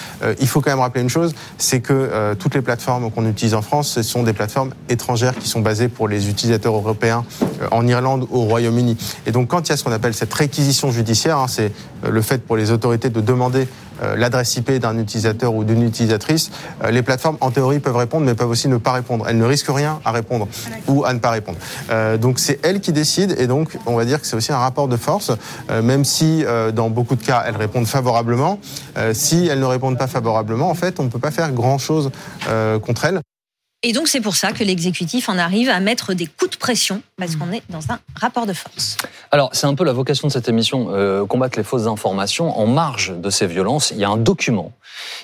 Il 0.41 0.49
faut 0.49 0.61
quand 0.61 0.71
même 0.71 0.81
rappeler 0.81 1.03
une 1.03 1.09
chose, 1.09 1.35
c'est 1.59 1.81
que 1.81 2.35
toutes 2.35 2.55
les 2.55 2.63
plateformes 2.63 3.11
qu'on 3.11 3.27
utilise 3.27 3.55
en 3.55 3.63
France, 3.63 3.89
ce 3.89 4.03
sont 4.03 4.23
des 4.23 4.33
plateformes 4.33 4.73
étrangères 4.89 5.37
qui 5.37 5.49
sont 5.49 5.61
basées 5.61 5.89
pour 5.89 6.09
les 6.09 6.29
utilisateurs 6.29 6.75
européens 6.75 7.25
en 7.71 7.87
Irlande 7.87 8.27
ou 8.31 8.41
au 8.41 8.45
Royaume-Uni. 8.45 8.97
Et 9.27 9.33
donc 9.33 9.49
quand 9.49 9.67
il 9.67 9.71
y 9.71 9.73
a 9.73 9.77
ce 9.77 9.85
qu'on 9.85 9.93
appelle 9.93 10.15
cette 10.15 10.33
réquisition 10.33 10.91
judiciaire, 10.91 11.39
hein, 11.39 11.47
c'est 11.49 11.73
le 12.09 12.23
fait 12.23 12.39
pour 12.39 12.57
les 12.57 12.71
autorités 12.71 13.11
de 13.11 13.21
demander 13.21 13.69
l'adresse 14.17 14.57
IP 14.57 14.73
d'un 14.73 14.99
utilisateur 14.99 15.55
ou 15.55 15.65
d'une 15.65 15.83
utilisatrice, 15.83 16.51
les 16.89 17.03
plateformes 17.03 17.39
en 17.41 17.51
théorie, 17.51 17.81
peuvent 17.81 17.97
répondre, 17.97 18.27
mais 18.27 18.35
peuvent 18.35 18.51
aussi 18.51 18.69
ne 18.69 18.77
pas 18.77 18.93
répondre. 18.93 19.27
Elles 19.29 19.39
ne 19.39 19.45
risquent 19.45 19.75
rien 19.75 20.01
à 20.05 20.13
répondre 20.13 20.49
ou 20.89 21.05
à 21.05 21.13
ne 21.13 21.19
pas 21.19 21.31
répondre. 21.31 21.59
Euh, 21.91 22.17
donc 22.17 22.39
c'est 22.39 22.59
elles 22.65 22.81
qui 22.81 22.93
décident, 22.93 23.35
et 23.37 23.47
donc 23.47 23.79
on 23.87 23.97
va 23.97 24.05
dire 24.05 24.21
que 24.21 24.27
c'est 24.27 24.37
aussi 24.37 24.53
un 24.53 24.59
rapport 24.59 24.89
de 24.89 24.97
force, 24.97 25.33
euh, 25.71 25.83
même 25.83 26.05
si 26.05 26.45
euh, 26.45 26.73
dans 26.73 26.91
beaucoup 26.91 27.17
de 27.17 27.23
cas 27.23 27.45
elles 27.47 27.57
répondent 27.57 27.87
favorablement. 27.87 28.59
si 29.13 29.47
elles 29.47 29.61
ne 29.61 29.65
répondent 29.65 29.99
pas 29.99 30.07
favorablement, 30.07 30.71
en 30.71 30.75
fait, 30.75 31.01
on 31.01 31.05
ne 31.05 31.09
peut 31.09 31.19
pas 31.19 31.31
faire 31.31 31.53
grand-chose 31.53 32.11
contre 32.83 33.05
elles. 33.05 33.21
Et 33.83 33.93
donc 33.93 34.09
c'est 34.09 34.21
pour 34.21 34.37
ça 34.37 34.53
que 34.53 34.65
l'exécutif 34.65 35.29
en 35.29 35.39
arrive 35.39 35.69
à 35.69 35.81
mettre 35.81 36.15
des 36.15 36.27
coups 36.27 36.53
de 36.53 36.57
pression, 36.57 37.03
parce 37.17 37.37
qu'on 37.37 37.53
est 37.53 37.63
dans 37.69 37.91
un 37.91 37.99
rapport 38.15 38.47
de 38.47 38.53
force. 38.53 38.97
Alors 39.31 39.51
c'est 39.53 39.67
un 39.67 39.75
peu 39.75 39.85
la 39.85 39.93
vocation 39.93 40.29
de 40.29 40.33
cette 40.33 40.49
émission, 40.49 40.89
euh, 40.91 41.27
combattre 41.27 41.59
les 41.59 41.65
fausses 41.65 41.87
informations. 41.87 42.59
En 42.59 42.67
marge 42.67 43.15
de 43.17 43.31
ces 43.31 43.47
violences, 43.47 43.91
il 43.91 43.99
y 43.99 44.05
a 44.05 44.09
un 44.09 44.17
document 44.17 44.73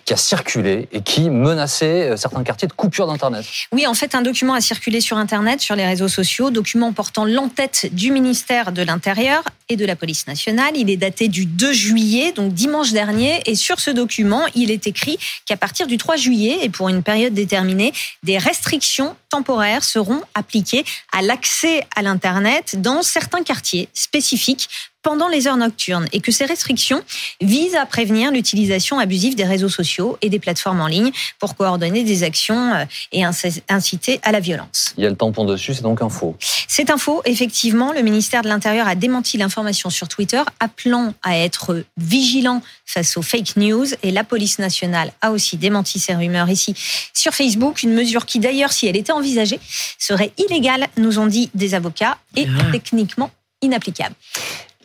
qui 0.05 0.13
a 0.13 0.17
circulé 0.17 0.89
et 0.93 1.01
qui 1.01 1.31
menaçait 1.31 2.11
euh, 2.11 2.17
certains 2.17 2.45
quartiers 2.45 2.69
de 2.69 2.73
coupure 2.73 3.07
d'Internet. 3.07 3.45
Oui, 3.73 3.87
en 3.87 3.95
fait, 3.95 4.15
un 4.15 4.23
document 4.23 4.55
a 4.55 4.61
circulé 4.61 5.01
sur 5.01 5.17
Internet, 5.17 5.61
sur 5.61 5.75
les 5.75 5.87
réseaux 5.87 6.09
sociaux, 6.09 6.51
document 6.51 6.93
portant 6.93 7.25
l'entête 7.25 7.89
du 7.93 8.11
ministère 8.11 8.73
de 8.73 8.83
l'Intérieur 8.83 9.45
de 9.77 9.85
la 9.85 9.97
police 9.97 10.27
nationale. 10.27 10.73
Il 10.77 10.91
est 10.91 10.97
daté 10.97 11.29
du 11.29 11.47
2 11.47 11.73
juillet, 11.73 12.33
donc 12.33 12.53
dimanche 12.55 12.93
dernier, 12.93 13.43
et 13.47 13.55
sur 13.55 13.81
ce 13.81 13.91
document, 13.91 14.43
il 14.55 14.71
est 14.71 14.87
écrit 14.87 15.19
qu'à 15.47 15.57
partir 15.57 15.87
du 15.87 15.97
3 15.97 16.17
juillet, 16.17 16.59
et 16.63 16.69
pour 16.69 16.89
une 16.89 17.03
période 17.03 17.35
déterminée, 17.35 17.93
des 18.23 18.39
restrictions 18.39 19.17
temporaires 19.29 19.85
seront 19.85 20.23
appliquées 20.35 20.85
à 21.13 21.23
l'accès 21.23 21.85
à 21.97 22.03
l'Internet 22.03 22.81
dans 22.81 23.03
certains 23.03 23.43
quartiers 23.43 23.89
spécifiques 23.95 24.69
pendant 25.03 25.29
les 25.29 25.47
heures 25.47 25.57
nocturnes 25.57 26.07
et 26.13 26.21
que 26.21 26.33
ces 26.33 26.45
restrictions 26.45 27.03
visent 27.41 27.75
à 27.75 27.87
prévenir 27.87 28.31
l'utilisation 28.31 28.99
abusive 28.99 29.35
des 29.35 29.45
réseaux 29.45 29.69
sociaux 29.69 30.17
et 30.23 30.31
des 30.31 30.39
plateformes 30.39 30.81
en 30.81 30.87
ligne 30.87 31.11
pour 31.39 31.57
coordonner 31.57 32.05
des 32.05 32.23
actions 32.23 32.75
euh, 32.75 32.85
et 33.13 33.25
inciter 33.25 34.21
à 34.23 34.33
la 34.33 34.41
violence. 34.41 34.95
Il 34.97 35.05
y 35.05 35.07
a 35.07 35.11
le 35.11 35.17
tampon 35.17 35.45
dessus, 35.45 35.75
c'est 35.75 35.83
donc 35.83 36.03
un 36.03 36.09
faux. 36.09 36.37
C'est 36.69 36.91
un 36.91 36.99
faux, 36.99 37.23
effectivement. 37.25 37.93
Le 37.93 38.03
ministère 38.03 38.43
de 38.43 38.49
l'Intérieur 38.49 38.87
a 38.87 38.95
démenti 38.95 39.37
l'information 39.39 39.91
sur 39.91 40.09
Twitter, 40.09 40.43
appelant 40.61 41.15
à 41.23 41.37
être 41.37 41.85
vigilant 41.97 42.63
face 42.87 43.17
aux 43.17 43.23
fake 43.23 43.57
news 43.57 43.87
et 44.03 44.11
la 44.11 44.25
police 44.25 44.59
nationale 44.59 45.13
a 45.21 45.33
aussi 45.33 45.57
démenti 45.57 45.99
ces 45.99 46.15
rumeurs 46.15 46.49
ici 46.49 46.75
sur 47.13 47.35
Facebook, 47.35 47.83
une 47.83 47.95
mesure 47.95 48.27
qui 48.27 48.39
d'ailleurs, 48.39 48.73
si 48.73 48.87
elle 48.87 48.97
était 48.97 49.13
envisagée, 49.13 49.61
serait 49.99 50.33
illégale, 50.39 50.89
nous 50.97 51.19
ont 51.19 51.27
dit 51.27 51.51
des 51.55 51.75
avocats, 51.75 52.19
et 52.37 52.47
ah. 52.47 52.71
techniquement 52.73 53.31
inapplicable. 53.61 54.15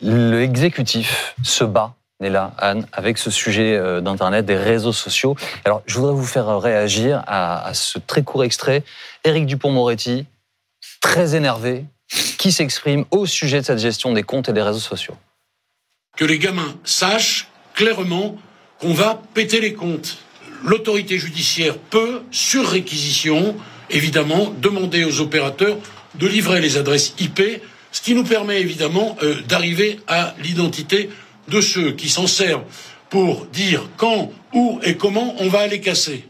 L'exécutif 0.00 1.34
se 1.42 1.64
bat 1.64 1.94
Néla, 2.20 2.52
Anne, 2.58 2.86
avec 2.92 3.16
ce 3.16 3.30
sujet 3.30 3.76
euh, 3.76 4.00
d'Internet, 4.00 4.44
des 4.44 4.56
réseaux 4.56 4.92
sociaux. 4.92 5.36
Alors, 5.64 5.82
je 5.86 5.98
voudrais 5.98 6.14
vous 6.14 6.26
faire 6.26 6.58
réagir 6.58 7.22
à, 7.28 7.72
ce 7.74 8.00
très 8.00 8.24
court 8.24 8.42
extrait. 8.42 8.82
Éric 9.22 9.46
Dupont-Moretti, 9.46 10.26
très 11.00 11.36
énervé, 11.36 11.84
qui 12.38 12.50
s'exprime 12.50 13.04
au 13.12 13.24
sujet 13.24 13.60
de 13.60 13.66
cette 13.66 13.78
gestion 13.78 14.12
des 14.12 14.24
comptes 14.24 14.48
et 14.48 14.52
des 14.52 14.62
réseaux 14.62 14.80
sociaux. 14.80 15.16
Que 16.16 16.24
les 16.24 16.40
gamins 16.40 16.74
sachent 16.82 17.48
clairement 17.74 18.36
qu'on 18.80 18.94
va 18.94 19.22
péter 19.34 19.60
les 19.60 19.74
comptes. 19.74 20.18
L'autorité 20.64 21.18
judiciaire 21.18 21.78
peut, 21.78 22.22
sur 22.32 22.66
réquisition, 22.68 23.54
évidemment, 23.90 24.52
demander 24.58 25.04
aux 25.04 25.20
opérateurs 25.20 25.76
de 26.16 26.26
livrer 26.26 26.60
les 26.60 26.76
adresses 26.76 27.14
IP, 27.20 27.62
ce 27.98 28.02
qui 28.04 28.14
nous 28.14 28.22
permet 28.22 28.60
évidemment 28.60 29.16
euh, 29.24 29.40
d'arriver 29.48 29.98
à 30.06 30.36
l'identité 30.40 31.10
de 31.48 31.60
ceux 31.60 31.90
qui 31.90 32.08
s'en 32.08 32.28
servent 32.28 32.62
pour 33.10 33.46
dire 33.46 33.90
quand, 33.96 34.30
où 34.54 34.78
et 34.84 34.96
comment 34.96 35.34
on 35.40 35.48
va 35.48 35.58
aller 35.58 35.80
casser. 35.80 36.24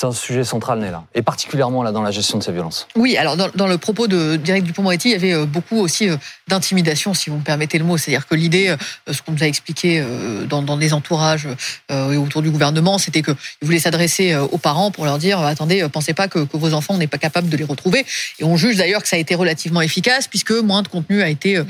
C'est 0.00 0.06
un 0.06 0.12
sujet 0.12 0.44
central, 0.44 0.80
là, 0.80 1.04
et 1.14 1.20
particulièrement 1.20 1.82
là 1.82 1.92
dans 1.92 2.00
la 2.00 2.10
gestion 2.10 2.38
de 2.38 2.42
ces 2.42 2.52
violences. 2.52 2.88
Oui, 2.96 3.18
alors 3.18 3.36
dans, 3.36 3.66
le 3.66 3.76
propos 3.76 4.08
de 4.08 4.36
Direct 4.36 4.64
Dupont-Moretti, 4.64 5.10
il 5.10 5.12
y 5.12 5.14
avait 5.14 5.34
euh, 5.34 5.44
beaucoup 5.44 5.76
aussi 5.76 6.08
euh, 6.08 6.16
d'intimidation, 6.48 7.12
si 7.12 7.28
vous 7.28 7.36
me 7.36 7.42
permettez 7.42 7.76
le 7.76 7.84
mot. 7.84 7.98
C'est-à-dire 7.98 8.26
que 8.26 8.34
l'idée, 8.34 8.68
euh, 8.68 9.12
ce 9.12 9.20
qu'on 9.20 9.32
nous 9.32 9.42
a 9.42 9.46
expliqué 9.46 10.02
dans, 10.48 10.76
les 10.78 10.94
entourages 10.94 11.46
et 11.90 12.16
autour 12.16 12.40
du 12.40 12.50
gouvernement, 12.50 12.96
c'était 12.96 13.20
qu'il 13.20 13.36
voulait 13.60 13.78
s'adresser 13.78 14.34
aux 14.36 14.56
parents 14.56 14.90
pour 14.90 15.04
leur 15.04 15.18
dire 15.18 15.38
attendez, 15.40 15.86
pensez 15.92 16.14
pas 16.14 16.28
que, 16.28 16.46
vos 16.50 16.72
enfants 16.72 16.96
n'est 16.96 17.06
pas 17.06 17.18
capable 17.18 17.50
de 17.50 17.56
les 17.58 17.64
retrouver. 17.64 18.06
Et 18.38 18.44
on 18.44 18.56
juge 18.56 18.76
d'ailleurs 18.76 19.02
que 19.02 19.08
ça 19.08 19.16
a 19.16 19.18
été 19.18 19.34
relativement 19.34 19.82
efficace 19.82 20.28
puisque 20.28 20.52
moins 20.52 20.82
de 20.82 20.88
contenu 20.88 21.22
a 21.22 21.28
été 21.28 21.62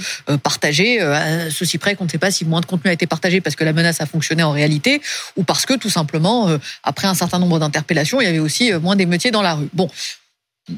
partagé. 0.42 1.00
Ceci 1.50 1.78
près 1.78 1.96
qu'on 1.96 2.04
ne 2.04 2.10
sait 2.10 2.18
pas 2.18 2.30
si 2.30 2.44
moins 2.44 2.60
de 2.60 2.66
contenu 2.66 2.90
a 2.90 2.92
été 2.92 3.06
partagé 3.06 3.40
parce 3.40 3.56
que 3.56 3.64
la 3.64 3.72
menace 3.72 4.00
a 4.00 4.06
fonctionné 4.06 4.42
en 4.42 4.52
réalité 4.52 5.02
ou 5.37 5.42
parce 5.42 5.66
que 5.66 5.75
tout 5.75 5.90
simplement, 5.90 6.49
après 6.84 7.08
un 7.08 7.14
certain 7.14 7.38
nombre 7.38 7.58
d'interpellations, 7.58 8.20
il 8.21 8.27
y 8.27 8.29
avait 8.29 8.39
aussi 8.39 8.73
euh, 8.73 8.81
moins 8.81 8.97
d'émeutiers 8.97 9.31
dans 9.31 9.43
la 9.43 9.55
rue. 9.55 9.69
Bon, 9.73 9.89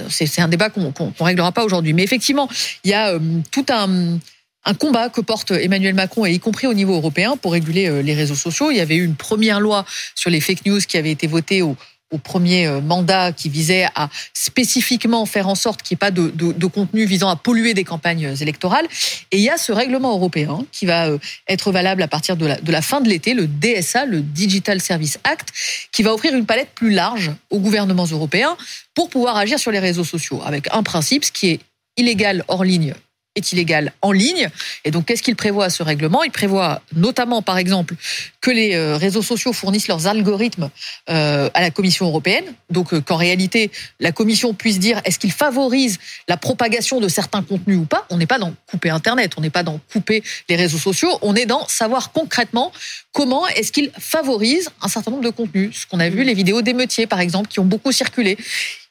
c'est 0.08 0.40
un 0.40 0.48
débat 0.48 0.70
qu'on 0.70 0.92
ne 0.92 1.24
réglera 1.24 1.52
pas 1.52 1.64
aujourd'hui. 1.64 1.92
Mais 1.92 2.02
effectivement, 2.02 2.48
il 2.84 2.90
y 2.90 2.94
a 2.94 3.10
euh, 3.10 3.18
tout 3.50 3.66
un, 3.68 4.18
un 4.64 4.74
combat 4.74 5.08
que 5.08 5.20
porte 5.20 5.50
Emmanuel 5.50 5.94
Macron, 5.94 6.24
et 6.26 6.32
y 6.32 6.38
compris 6.40 6.66
au 6.66 6.74
niveau 6.74 6.94
européen, 6.94 7.36
pour 7.36 7.52
réguler 7.52 7.88
euh, 7.88 8.02
les 8.02 8.14
réseaux 8.14 8.34
sociaux. 8.34 8.70
Il 8.70 8.76
y 8.76 8.80
avait 8.80 8.96
eu 8.96 9.04
une 9.04 9.16
première 9.16 9.60
loi 9.60 9.84
sur 10.14 10.30
les 10.30 10.40
fake 10.40 10.66
news 10.66 10.80
qui 10.80 10.96
avait 10.96 11.10
été 11.10 11.26
votée 11.26 11.62
au, 11.62 11.76
au 12.12 12.18
premier 12.18 12.66
euh, 12.66 12.80
mandat 12.80 13.32
qui 13.32 13.48
visait 13.48 13.86
à 13.94 14.08
spécifiquement 14.34 15.26
faire 15.26 15.48
en 15.48 15.54
sorte 15.54 15.82
qu'il 15.82 15.94
n'y 15.94 15.98
ait 15.98 16.06
pas 16.06 16.10
de, 16.10 16.66
contenu 16.66 17.04
visant 17.04 17.28
à 17.28 17.36
polluer 17.36 17.74
des 17.74 17.84
campagnes 17.84 18.34
électorales. 18.40 18.86
Et 19.32 19.38
il 19.38 19.42
y 19.42 19.50
a 19.50 19.56
ce 19.56 19.72
règlement 19.72 20.12
européen 20.12 20.64
qui 20.70 20.86
va 20.86 21.08
euh, 21.08 21.18
être 21.48 21.72
valable 21.72 22.02
à 22.02 22.08
partir 22.08 22.36
de 22.36 22.46
la, 22.46 22.60
de 22.60 22.72
la 22.72 22.82
fin 22.82 23.00
de 23.00 23.08
l'été, 23.08 23.34
le 23.34 23.46
DSA, 23.46 24.06
le 24.06 24.20
Digital 24.20 24.80
Service 24.80 25.18
Act, 25.24 25.48
qui 25.90 26.02
va 26.02 26.14
offrir 26.14 26.34
une 26.34 26.46
palette 26.46 26.70
plus 26.74 26.92
large 26.92 27.32
aux 27.50 27.58
gouvernements 27.58 28.06
européens 28.06 28.56
pour 28.94 29.08
pouvoir 29.10 29.36
agir 29.36 29.58
sur 29.58 29.70
les 29.70 29.78
réseaux 29.78 30.04
sociaux, 30.04 30.40
avec 30.44 30.68
un 30.72 30.82
principe, 30.82 31.24
ce 31.24 31.32
qui 31.32 31.48
est 31.48 31.60
illégal 31.96 32.44
hors 32.48 32.64
ligne 32.64 32.94
est 33.34 33.52
illégal 33.52 33.92
en 34.02 34.12
ligne. 34.12 34.48
Et 34.84 34.90
donc, 34.90 35.06
qu'est-ce 35.06 35.22
qu'il 35.22 35.36
prévoit 35.36 35.70
ce 35.70 35.82
règlement? 35.82 36.22
Il 36.22 36.30
prévoit 36.30 36.82
notamment, 36.94 37.40
par 37.42 37.58
exemple, 37.58 37.94
que 38.40 38.50
les 38.50 38.74
euh, 38.74 38.96
réseaux 38.96 39.22
sociaux 39.22 39.52
fournissent 39.52 39.88
leurs 39.88 40.06
algorithmes 40.06 40.70
euh, 41.08 41.48
à 41.54 41.60
la 41.60 41.70
Commission 41.70 42.06
européenne. 42.06 42.44
Donc, 42.70 42.92
euh, 42.92 43.00
qu'en 43.00 43.16
réalité, 43.16 43.70
la 44.00 44.12
Commission 44.12 44.52
puisse 44.52 44.78
dire 44.78 45.00
est-ce 45.04 45.18
qu'il 45.18 45.32
favorise 45.32 45.98
la 46.28 46.36
propagation 46.36 47.00
de 47.00 47.08
certains 47.08 47.42
contenus 47.42 47.78
ou 47.78 47.84
pas? 47.84 48.06
On 48.10 48.18
n'est 48.18 48.26
pas 48.26 48.38
dans 48.38 48.52
couper 48.66 48.90
Internet, 48.90 49.32
on 49.38 49.40
n'est 49.40 49.50
pas 49.50 49.62
dans 49.62 49.80
couper 49.92 50.22
les 50.48 50.56
réseaux 50.56 50.78
sociaux, 50.78 51.18
on 51.22 51.34
est 51.34 51.46
dans 51.46 51.66
savoir 51.68 52.12
concrètement 52.12 52.72
comment 53.12 53.46
est-ce 53.48 53.72
qu'il 53.72 53.90
favorise 53.98 54.70
un 54.82 54.88
certain 54.88 55.10
nombre 55.10 55.24
de 55.24 55.30
contenus. 55.30 55.80
Ce 55.80 55.86
qu'on 55.86 56.00
a 56.00 56.08
vu, 56.08 56.24
les 56.24 56.34
vidéos 56.34 56.62
d'émeutiers, 56.62 57.06
par 57.06 57.20
exemple, 57.20 57.48
qui 57.48 57.60
ont 57.60 57.64
beaucoup 57.64 57.92
circulé. 57.92 58.36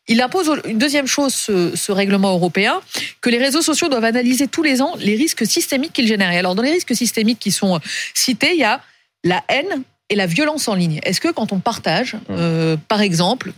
Il 0.08 0.22
impose 0.22 0.52
une 0.66 0.78
deuxième 0.78 1.08
chose, 1.08 1.34
ce, 1.34 1.92
règlement 1.92 2.32
européen, 2.32 2.82
que 3.22 3.30
les 3.30 3.38
réseaux 3.38 3.62
sociaux 3.62 3.88
doivent 3.88 4.06
analyser 4.06 4.48
tous 4.48 4.64
les 4.64 4.82
ans 4.82 4.96
les 5.00 5.16
risques 5.16 5.46
systémiques 5.46 5.94
qu'ils 5.94 6.08
génèrent. 6.08 6.38
alors, 6.38 6.56
dans 6.56 6.64
les 6.64 6.72
risques 6.72 6.96
systémiques 6.96 7.40
qui 7.40 7.52
sont 7.52 7.80
cités, 8.14 8.52
il 8.54 8.60
y 8.60 8.64
a 8.64 8.82
la 9.24 9.44
haine 9.48 9.84
et 10.10 10.16
la 10.16 10.26
violence 10.26 10.68
en 10.68 10.76
ligne. 10.76 11.00
Est-ce 11.04 11.22
que 11.22 11.30
quand 11.30 11.54
on 11.54 11.60
partage, 11.60 12.18
euh, 12.30 12.76
par 12.88 13.02
exemple, 13.02 13.54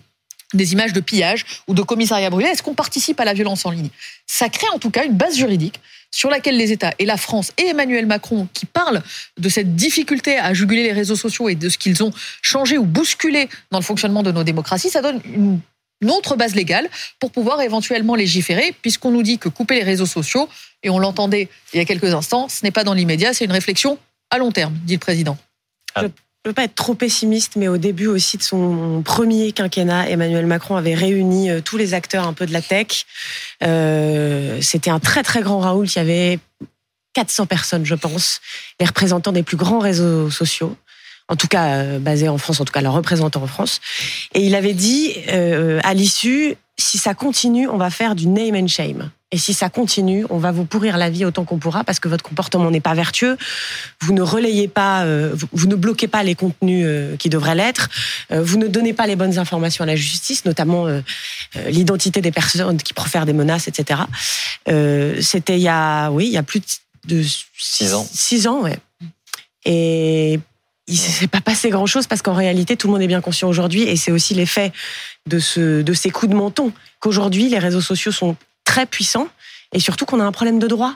des 0.53 0.73
images 0.73 0.93
de 0.93 0.99
pillage 0.99 1.45
ou 1.67 1.73
de 1.73 1.81
commissariat 1.81 2.29
brûlé, 2.29 2.47
est-ce 2.47 2.61
qu'on 2.61 2.75
participe 2.75 3.19
à 3.19 3.25
la 3.25 3.33
violence 3.33 3.65
en 3.65 3.71
ligne? 3.71 3.89
Ça 4.27 4.49
crée 4.49 4.67
en 4.73 4.79
tout 4.79 4.91
cas 4.91 5.05
une 5.05 5.15
base 5.15 5.35
juridique 5.35 5.79
sur 6.11 6.29
laquelle 6.29 6.57
les 6.57 6.71
États 6.71 6.93
et 6.99 7.05
la 7.05 7.17
France 7.17 7.51
et 7.57 7.69
Emmanuel 7.69 8.05
Macron, 8.05 8.47
qui 8.53 8.67
parlent 8.67 9.01
de 9.39 9.49
cette 9.49 9.75
difficulté 9.75 10.37
à 10.37 10.53
juguler 10.53 10.83
les 10.83 10.93
réseaux 10.93 11.15
sociaux 11.15 11.49
et 11.49 11.55
de 11.55 11.69
ce 11.69 11.79
qu'ils 11.79 12.03
ont 12.03 12.11
changé 12.43 12.77
ou 12.77 12.85
bousculé 12.85 13.49
dans 13.71 13.79
le 13.79 13.83
fonctionnement 13.83 14.21
de 14.21 14.31
nos 14.31 14.43
démocraties, 14.43 14.91
ça 14.91 15.01
donne 15.01 15.21
une 15.25 15.59
autre 16.09 16.35
base 16.35 16.55
légale 16.55 16.89
pour 17.19 17.31
pouvoir 17.31 17.61
éventuellement 17.61 18.15
légiférer, 18.15 18.75
puisqu'on 18.81 19.11
nous 19.11 19.23
dit 19.23 19.37
que 19.37 19.49
couper 19.49 19.75
les 19.75 19.83
réseaux 19.83 20.05
sociaux, 20.05 20.49
et 20.83 20.89
on 20.89 20.99
l'entendait 20.99 21.49
il 21.73 21.77
y 21.77 21.79
a 21.79 21.85
quelques 21.85 22.13
instants, 22.13 22.47
ce 22.49 22.63
n'est 22.63 22.71
pas 22.71 22.83
dans 22.83 22.93
l'immédiat, 22.93 23.33
c'est 23.33 23.45
une 23.45 23.51
réflexion 23.51 23.97
à 24.29 24.37
long 24.37 24.51
terme, 24.51 24.73
dit 24.83 24.93
le 24.93 24.99
président. 24.99 25.37
Je 25.95 26.01
ne 26.05 26.09
veux 26.49 26.53
pas 26.53 26.65
être 26.65 26.75
trop 26.75 26.93
pessimiste, 26.93 27.55
mais 27.55 27.69
au 27.69 27.77
début 27.77 28.07
aussi 28.07 28.37
de 28.37 28.43
son 28.43 29.01
premier 29.05 29.53
quinquennat, 29.53 30.09
Emmanuel 30.09 30.45
Macron 30.45 30.75
avait 30.75 30.93
réuni 30.93 31.49
euh, 31.49 31.61
tous 31.61 31.77
les 31.77 31.93
acteurs 31.93 32.27
un 32.27 32.33
peu 32.33 32.45
de 32.45 32.51
la 32.51 32.61
tech. 32.61 33.05
Euh, 33.63 34.59
c'était 34.59 34.89
un 34.89 34.99
très 34.99 35.23
très 35.23 35.41
grand 35.41 35.59
Raoul, 35.59 35.87
y 35.95 35.99
avait 35.99 36.39
400 37.13 37.45
personnes, 37.45 37.85
je 37.85 37.95
pense, 37.95 38.41
les 38.79 38.85
représentants 38.85 39.31
des 39.31 39.43
plus 39.43 39.55
grands 39.55 39.79
réseaux 39.79 40.29
sociaux 40.29 40.75
en 41.33 41.35
tout 41.35 41.47
cas 41.47 41.65
euh, 41.65 41.99
basé 41.99 42.29
en 42.29 42.37
France, 42.37 42.61
en 42.61 42.65
tout 42.65 42.71
cas 42.71 42.81
le 42.81 42.89
représentant 42.89 43.41
en 43.41 43.47
France. 43.47 43.81
Et 44.35 44.45
il 44.45 44.53
avait 44.53 44.75
dit 44.75 45.13
euh, 45.29 45.79
à 45.83 45.95
l'issue, 45.95 46.55
si 46.77 46.99
ça 46.99 47.15
continue, 47.15 47.67
on 47.67 47.77
va 47.77 47.89
faire 47.89 48.13
du 48.13 48.27
name 48.27 48.55
and 48.55 48.67
shame. 48.67 49.09
Et 49.31 49.39
si 49.39 49.55
ça 49.55 49.67
continue, 49.69 50.27
on 50.29 50.37
va 50.37 50.51
vous 50.51 50.63
pourrir 50.63 50.95
la 50.95 51.09
vie 51.09 51.25
autant 51.25 51.43
qu'on 51.43 51.57
pourra 51.57 51.83
parce 51.83 51.99
que 51.99 52.07
votre 52.07 52.23
comportement 52.23 52.69
n'est 52.69 52.81
pas 52.81 52.93
vertueux. 52.93 53.35
Vous 53.99 54.13
ne 54.13 54.21
relayez 54.21 54.67
pas, 54.67 55.05
euh, 55.05 55.35
vous, 55.51 55.65
ne 55.65 55.73
bloquez 55.73 56.07
pas 56.07 56.21
les 56.21 56.35
contenus 56.35 56.87
qui 57.17 57.29
devraient 57.29 57.55
l'être. 57.55 57.89
vous 58.29 58.57
ne 58.57 58.67
donnez 58.67 58.93
pas 58.93 59.07
les 59.07 59.15
bonnes 59.15 59.39
informations 59.39 59.85
à 59.85 59.87
la 59.87 59.95
justice, 59.95 60.45
notamment 60.45 60.85
l'identité 61.65 62.21
des 62.21 62.31
personnes 62.31 62.77
qui 62.77 62.93
profèrent 62.93 63.25
des 63.25 63.33
menaces, 63.33 63.67
etc. 63.67 64.01
C'était 65.19 65.57
il 65.57 65.63
y 65.63 65.67
a, 65.67 66.11
oui, 66.11 66.27
il 66.27 66.33
y 66.33 66.37
a 66.37 66.43
plus 66.43 66.61
de 67.07 67.23
six 67.57 67.95
ans. 67.95 68.07
Six 68.13 68.45
ans, 68.45 68.61
ouais. 68.61 68.77
Et 69.65 70.39
il 70.87 70.97
s'est 70.97 71.27
pas 71.27 71.41
passé 71.41 71.69
grand 71.69 71.85
chose 71.85 72.07
parce 72.07 72.21
qu'en 72.21 72.33
réalité, 72.33 72.75
tout 72.75 72.87
le 72.87 72.93
monde 72.93 73.01
est 73.01 73.07
bien 73.07 73.21
conscient 73.21 73.47
aujourd'hui 73.47 73.83
et 73.83 73.95
c'est 73.95 74.11
aussi 74.11 74.33
l'effet 74.33 74.71
de, 75.27 75.39
ce, 75.39 75.81
de 75.81 75.93
ces 75.93 76.09
coups 76.09 76.31
de 76.31 76.35
menton 76.35 76.71
qu'aujourd'hui, 76.99 77.49
les 77.49 77.59
réseaux 77.59 77.81
sociaux 77.81 78.11
sont 78.11 78.35
très 78.65 78.85
puissants 78.85 79.27
et 79.73 79.79
surtout 79.79 80.05
qu'on 80.05 80.19
a 80.19 80.23
un 80.25 80.31
problème 80.31 80.59
de 80.59 80.67
droit. 80.67 80.95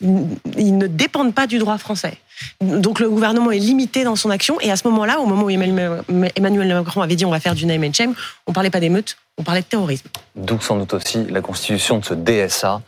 Ils 0.00 0.76
ne 0.76 0.86
dépendent 0.86 1.34
pas 1.34 1.46
du 1.46 1.58
droit 1.58 1.78
français. 1.78 2.18
Donc 2.60 2.98
le 2.98 3.08
gouvernement 3.08 3.52
est 3.52 3.58
limité 3.58 4.04
dans 4.04 4.16
son 4.16 4.28
action 4.28 4.60
et 4.60 4.70
à 4.70 4.76
ce 4.76 4.86
moment-là, 4.88 5.20
au 5.20 5.26
moment 5.26 5.44
où 5.44 5.50
Emmanuel 5.50 6.74
Macron 6.74 7.00
avait 7.00 7.14
dit 7.16 7.24
on 7.24 7.30
va 7.30 7.40
faire 7.40 7.54
du 7.54 7.64
name 7.64 7.84
and 7.84 7.92
shame, 7.92 8.14
on 8.46 8.52
parlait 8.52 8.70
pas 8.70 8.80
d'émeute, 8.80 9.16
on 9.38 9.44
parlait 9.44 9.60
de 9.60 9.66
terrorisme. 9.66 10.08
D'où 10.34 10.60
sans 10.60 10.76
doute 10.76 10.94
aussi 10.94 11.24
la 11.26 11.40
constitution 11.40 11.98
de 11.98 12.04
ce 12.04 12.14
DSA, 12.14 12.82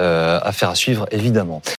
euh, 0.00 0.38
affaire 0.42 0.68
à 0.68 0.74
suivre 0.74 1.06
évidemment. 1.10 1.62